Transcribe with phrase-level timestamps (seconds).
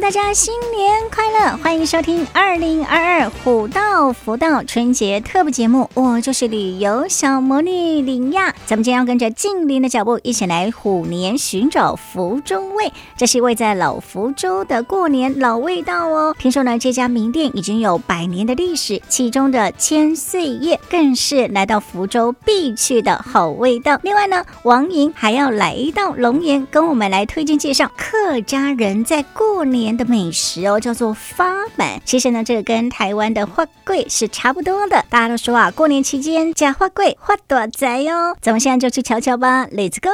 [0.00, 1.56] 大家新年快乐！
[1.58, 8.54] 欢迎收听二零二二虎道福道春节特别节目，我就是旅游小魔女林亚。
[8.64, 12.90] 咱们今天要跟着静林的脚步，一起来虎年寻找福州味。
[13.16, 16.34] 这是位在老福州的过年老味道哦。
[16.38, 23.98] 听说呢，这家名店已经有百年的历史，其中的千岁叶更是来到福州必去的好味道。
[24.02, 29.04] 另外呢，王莹还要来到龙岩，跟我们来推荐介绍客家人。
[29.04, 32.00] 在过年的美食哦，叫做发满。
[32.04, 35.04] 其实呢，这个跟台湾的花桂是差不多的。
[35.08, 38.36] 大家都说啊，过年期间加发粿发大财哟。
[38.40, 40.10] 咱们现在就去瞧瞧吧，Let's go！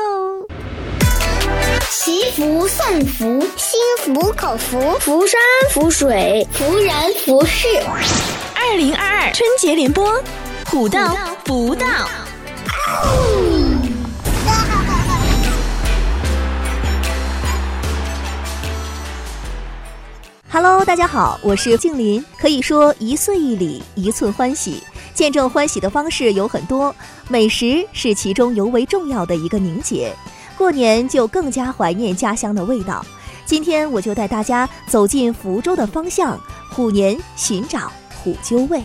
[1.90, 6.92] 祈福送福，心服口服，福山福水，福人
[7.24, 7.66] 福事。
[8.54, 10.22] 二零二二春节联播，
[10.66, 11.86] 虎到福道。
[20.86, 22.22] 大家好，我是静林。
[22.38, 24.82] 可以说一岁一礼，一寸欢喜。
[25.14, 26.94] 见证欢喜的方式有很多，
[27.26, 30.14] 美食是其中尤为重要的一个凝结。
[30.58, 33.04] 过年就更加怀念家乡的味道。
[33.46, 36.38] 今天我就带大家走进福州的方向，
[36.70, 37.90] 虎年寻找
[38.22, 38.84] 虎鸠味。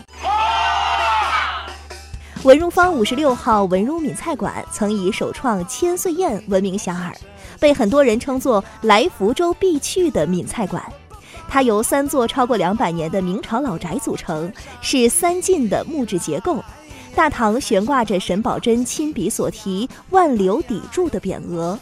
[2.44, 7.12] 文如坊五十六号文如闽菜馆曾以首创千岁宴闻名遐迩，
[7.60, 10.82] 被很多人称作来福州必去的闽菜馆。
[11.50, 16.62] 它由三座超过两百年的明朝老宅组成，是三进的木质结构。
[17.12, 21.76] 大堂悬挂着沈葆桢亲笔所题“万流砥柱”的匾额。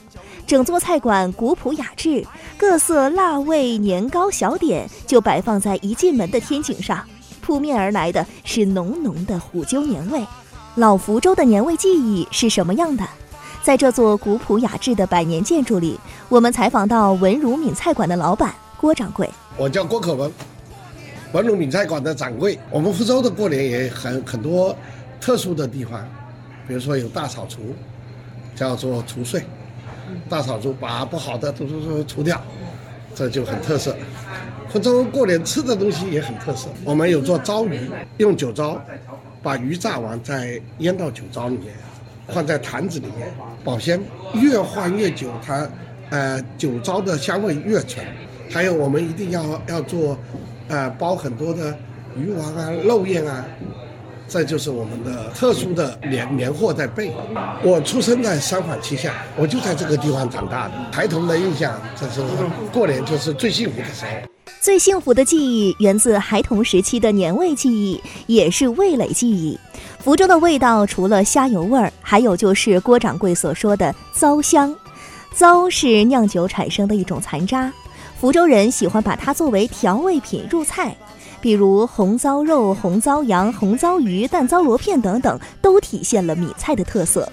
[0.46, 7.04] 整座菜馆古朴雅致，各色辣味年糕小点就摆放在一进门的天井上，
[7.42, 10.26] 扑面而来的是浓浓的虎鸠年味。
[10.76, 13.06] 老福州的年味记忆是什么样的？
[13.62, 16.00] 在这座古朴雅致的百年建筑里，
[16.30, 19.28] 我们采访到文如闽菜馆的老板郭掌柜。
[19.56, 20.32] 我叫郭可文，
[21.32, 22.58] 文如闽菜馆的掌柜。
[22.70, 24.74] 我们福州的过年也很很多
[25.20, 26.06] 特殊的地方，
[26.66, 27.74] 比如说有大扫除，
[28.54, 29.42] 叫做除岁，
[30.28, 32.40] 大扫除把不好的都都都除掉，
[33.14, 33.96] 这就很特色。
[34.68, 38.80] 福州过年吃的东西也很特色，我们有做糟鱼，用酒糟
[39.42, 41.74] 把鱼炸完再腌到酒糟里面，
[42.28, 43.28] 放在坛子里面
[43.64, 44.00] 保鲜，
[44.34, 45.68] 越换越久，它
[46.10, 48.06] 呃酒糟的香味越醇。
[48.50, 50.16] 还有，我们一定要要做，
[50.68, 51.76] 呃，包很多的
[52.16, 53.44] 鱼丸啊、肉燕啊，
[54.26, 57.12] 这就是我们的特殊的年年货在备。
[57.62, 60.74] 我出生在三坊七巷，我就在这个地方长大的。
[60.92, 62.22] 孩童的印象，这是
[62.72, 64.10] 过年就是最幸福的时候。
[64.60, 69.58] 最幸福的记忆源自孩童时期的年味记忆，也是味蕾记忆。
[70.00, 74.74] 福州的味道除了虾油味儿，还有就是郭掌柜所说的糟香。
[75.32, 77.72] 糟是酿酒产生的一种残渣。
[78.20, 80.96] 福州人喜欢把它作为调味品入菜，
[81.40, 87.30] 比如红糟肉、红糟羊、红糟鱼、蛋糟螺片等等，都体现了闽菜的特色。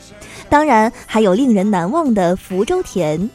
[0.47, 3.28] 当然，还有令人难忘的福州甜，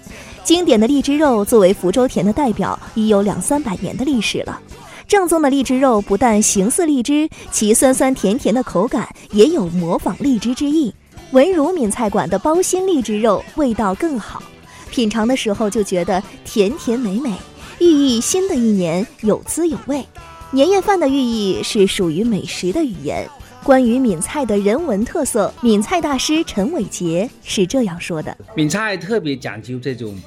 [0.45, 4.61] 经典的荔枝肉作为福州甜的代表，已有两三百年的历史了。
[5.09, 10.95] 正宗的荔枝肉不但形似荔枝，其酸酸甜甜的口感也有模仿荔枝之意。
[11.33, 14.41] 文如闽菜馆的包心荔枝肉味道更好。
[14.91, 17.33] 品尝的时候就觉得甜甜美美，
[17.81, 20.05] 寓意新的一年有滋有味。
[20.53, 23.29] 年夜饭的寓意是属于美食的语言。
[23.63, 30.19] 关于闽菜的人文特色，闽菜大师陈伟杰是这样说的：闽菜特别讲究这种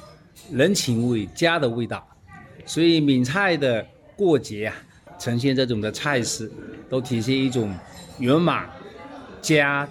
[0.52, 2.06] 人情味、家的味道，
[2.64, 3.84] 所以闽菜的
[4.16, 4.74] 过节啊，
[5.18, 6.50] 呈现这种的菜式，
[6.88, 7.74] 都体现一种
[8.18, 8.70] 圆满、
[9.42, 9.86] 家、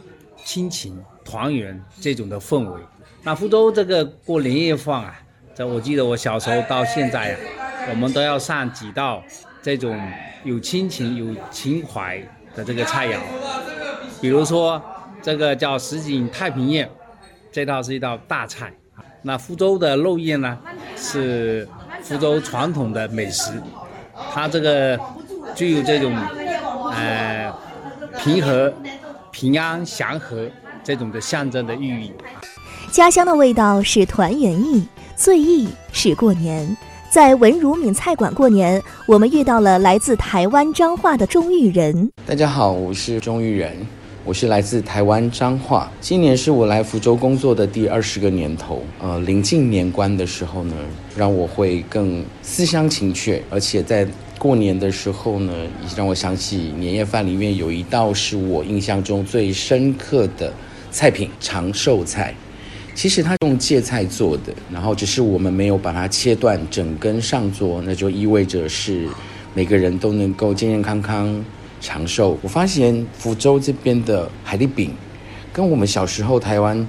[0.45, 2.79] 亲情、团圆这种的氛围。
[3.25, 5.16] 那福州这个过年夜饭啊，
[5.55, 7.37] 这我记得我小时候到现在、啊，
[7.90, 9.23] 我们都要上几道
[9.61, 9.97] 这种
[10.43, 12.22] 有亲情、有情怀
[12.53, 13.17] 的这个菜肴。
[14.22, 14.81] 比如说
[15.22, 16.90] 这个叫什锦太平宴，
[17.49, 18.73] 这道是一道大菜。
[19.22, 20.59] 那福州的肉燕呢，
[20.97, 21.66] 是
[22.02, 23.53] 福州传统的美食，
[24.34, 24.99] 它这个
[25.55, 26.14] 具有这种
[26.91, 27.49] 呃
[28.19, 28.73] 平和、
[29.31, 30.46] 平安、祥和
[30.84, 32.14] 这种的象征的寓意。
[32.93, 34.84] 家乡的味道是团圆意，
[35.16, 36.78] 最意是过年。
[37.09, 42.11] 在文如闽菜馆过年，我们遇到了来自台湾彰化的钟玉仁。
[42.23, 43.75] 大家好，我是钟玉仁，
[44.23, 48.84] 我是来自台湾彰化，今年是我来福州工作的第二十个年头。
[49.01, 50.75] 呃，临近年关的时候呢，
[51.17, 54.07] 让我会更思乡情切，而且在
[54.37, 55.51] 过年的时候呢，
[55.81, 60.53] 也让我想起年夜饭里面有一道是我印象中最深刻的
[60.91, 62.35] 菜品——长寿菜。
[62.95, 69.07] 其实它用芥菜做的，然后只是我们没有把它切断整根上桌，那就意味着是
[69.53, 71.43] 每个人都能够健健康康。
[71.85, 74.93] 长寿，我发现福州这边的海蛎饼，
[75.51, 76.87] 跟我们小时候台湾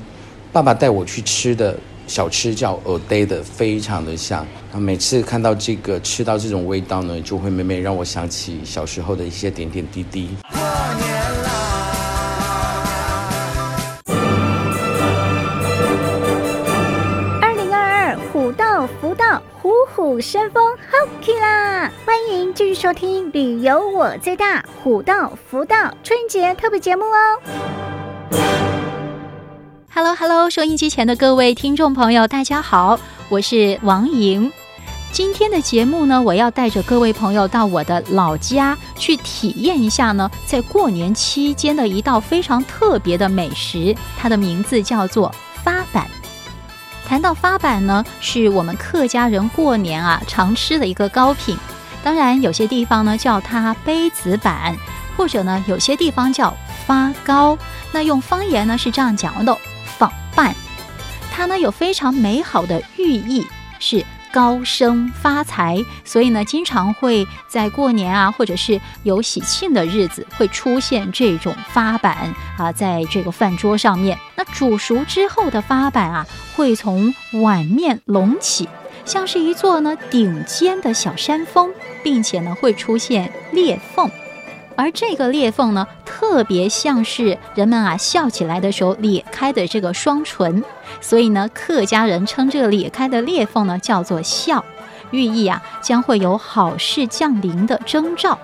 [0.53, 4.47] 爸爸带我去吃的小吃叫蚵嗲的非常的像。
[4.73, 10.29] 那每次看到这个吃到这种味道呢，就会每每让我想起小时候的一些点点滴滴。
[19.95, 21.89] 虎生风，好起啦！
[22.05, 27.39] 欢迎继续收听《旅游我最大》虎道福道春节特别节目哦。
[29.95, 32.99] Hello Hello，收音机前的各位听众朋友，大家好，
[33.29, 34.51] 我是王莹。
[35.13, 45.33] 今天的节目呢，我要带着各位朋友到我的老家去体验一下呢，在过年期间的一道非常特别的美食，它的名字叫做
[45.63, 46.05] 发板。
[47.07, 51.57] 谈到发板呢，是我们客家人过年啊常吃的一个糕品。
[52.03, 54.77] 当然，有些地方呢叫它杯子板，
[55.17, 56.55] 或者呢有些地方叫
[56.87, 57.57] 发糕。
[57.93, 59.57] 那用方言呢是这样讲的：
[59.99, 60.55] 仿扮，
[61.31, 63.47] 它呢有非常美好的寓意，
[63.79, 64.05] 是。
[64.35, 74.19] 高升发财，所以呢，经常会在过年啊，或者是有喜庆的日子，会出现这种发板啊，在这个饭桌上面。
[74.35, 76.27] 那煮熟之后的发板啊，
[76.57, 78.69] 会从碗面隆起，
[79.05, 81.71] 像是一座呢顶尖的小山峰，
[82.03, 84.11] 并且呢会出现裂缝。
[84.77, 85.87] 而这个裂缝呢，
[86.25, 90.65] 特别像是人们啊笑起来的时候裂开的这个双唇，
[91.01, 94.65] 所以呢，客家人称这个裂开的裂缝呢叫做笑，
[95.11, 98.39] 寓意啊将会有好事降临的征兆。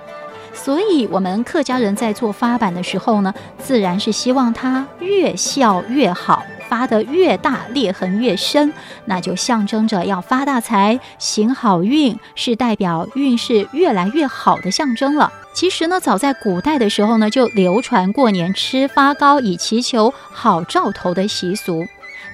[0.53, 6.44] 所以，我们客家人在做发板的时候呢，自然是希望它越笑越好。
[6.69, 8.73] 发得越大，裂痕越深，
[9.06, 15.32] 那就象征着要发大财、行好运，是代表运势越来越好的象征了。
[15.52, 21.87] 其实呢，早在古代的时候呢，就流传过年吃发糕以祈求好兆头的习俗。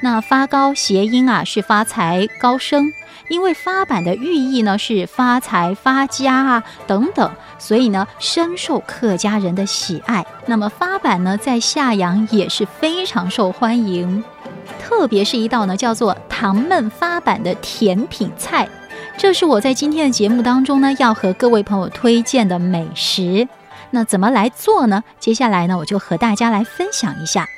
[0.03, 2.93] 那发糕谐音啊是发财高升，
[3.29, 7.31] 因为发板的寓意呢是发财发家啊等等。
[7.59, 10.25] 所以呢，深受客家人的喜爱。
[10.45, 14.23] 那么发板呢，在夏阳也是非常受欢迎，
[14.79, 18.69] 特别是一道呢叫做糖焖发板的甜品菜，
[19.19, 23.49] 这是我在今天的节目当中呢要和各位朋友推荐的美食。
[23.91, 25.03] 那怎么来做呢？
[25.19, 27.49] 接下来呢，我就和大家来分享一下。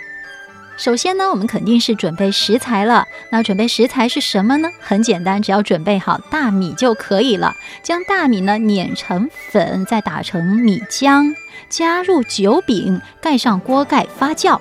[0.76, 3.04] 首先呢，我们肯定是准备食材了。
[3.32, 4.70] 那准备食材是什么呢？
[4.78, 7.52] 很简单，只要准备好大米就可以了。
[7.82, 11.34] 将大米呢碾成粉，再打成米浆，
[11.68, 14.60] 加入酒饼，盖上锅盖发酵。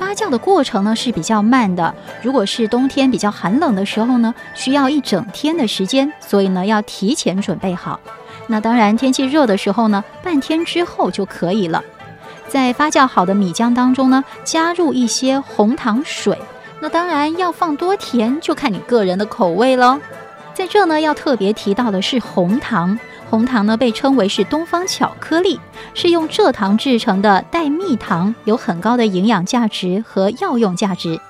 [0.00, 1.94] 发酵的过程呢是比较慢的。
[2.22, 8.00] 如果是冬天比较寒冷的时候呢，需要一整天的时间，所以呢要提前准备好。
[8.46, 11.84] 那当然，天气热的时候呢，半天之后就可以了。
[12.48, 16.36] 在发酵好的米浆当中呢，加入一些红糖水。
[16.80, 20.00] 那当然要放多甜，就看你个人的口味喽。
[20.54, 22.98] 在这呢，要特别提到的是红糖。
[23.30, 25.60] 红糖呢，被称为是东方巧克力，
[25.94, 31.20] 是用蔗糖制成的代蜜糖，有很高的营养价值和药用价值。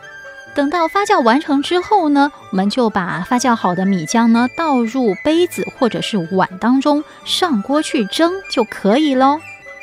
[0.54, 9.38] 等到发酵完成之后呢，我们就把发酵好的米浆呢倒入杯子或者是碗当中，上锅去蒸就可以喽。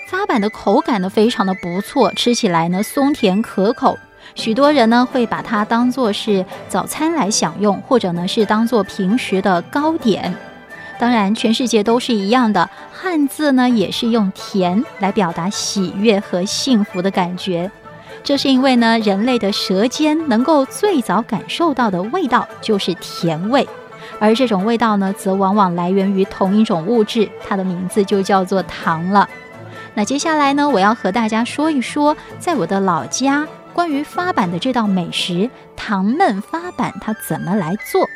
[0.09, 3.97] 发板的口感呢，非常的不错，吃起来呢松甜可口。
[4.35, 10.35] 许多人呢会把它当做是早餐来享用，或者呢是当做平时的糕点。
[10.99, 17.69] 当然，全世界都是一样的，汉字呢也是用甜来表达喜悦和幸福的感觉。
[18.23, 23.67] 这是因为呢，人类的舌尖能够最早感受到的味道就是甜味，
[24.19, 29.29] 而这种味道呢，则往往来源于同一种物质，它的名字就叫做糖了。
[29.93, 38.09] 那接下来呢，我要和大家说一说，在我的老家关于发板的这道美食——糖焖发板，它怎么来做？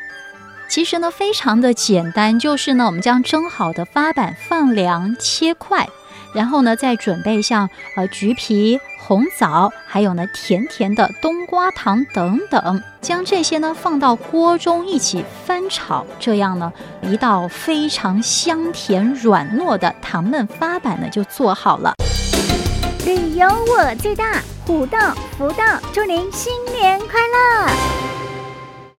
[0.71, 5.85] 其实呢，非常的简单，就是呢，我们将蒸好的发板放凉切块。
[6.33, 21.95] 然后呢，再准备像呃橘皮、红枣，还有呢甜甜的冬瓜糖等等，将这些呢放到锅中一起翻炒，这样呢一道非常香甜软糯的糖焖发板呢就做好了。
[23.05, 28.20] 旅游我最大，虎道福道，祝您新年快乐！